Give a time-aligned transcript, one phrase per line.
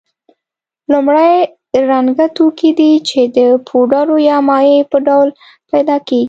[0.91, 1.33] لومړی
[1.91, 5.27] رنګه توکي دي چې د پوډرو یا مایع په ډول
[5.71, 6.19] پیدا کیږي.